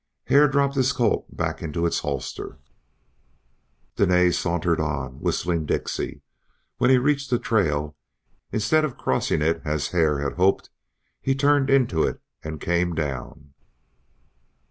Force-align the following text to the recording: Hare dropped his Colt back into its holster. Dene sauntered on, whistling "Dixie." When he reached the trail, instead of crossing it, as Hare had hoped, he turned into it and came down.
Hare 0.23 0.47
dropped 0.47 0.73
his 0.73 0.93
Colt 0.93 1.27
back 1.37 1.61
into 1.61 1.85
its 1.85 1.99
holster. 1.99 2.57
Dene 3.97 4.31
sauntered 4.31 4.79
on, 4.79 5.19
whistling 5.19 5.67
"Dixie." 5.67 6.23
When 6.79 6.89
he 6.89 6.97
reached 6.97 7.29
the 7.29 7.37
trail, 7.37 7.95
instead 8.51 8.83
of 8.83 8.97
crossing 8.97 9.43
it, 9.43 9.61
as 9.63 9.89
Hare 9.89 10.17
had 10.21 10.33
hoped, 10.37 10.71
he 11.21 11.35
turned 11.35 11.69
into 11.69 12.01
it 12.01 12.19
and 12.43 12.59
came 12.59 12.95
down. 12.95 13.53